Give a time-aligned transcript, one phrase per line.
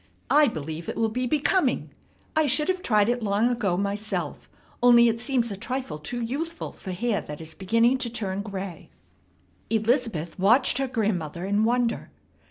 [0.31, 1.91] I believe it will be becoming.
[2.35, 4.49] I should have tried it long ago myself;
[4.81, 8.89] only it seems a trifle too youthful for hair that is beginning to turn gray."
[9.69, 12.09] Elizabeth watched her grandmother in wonder.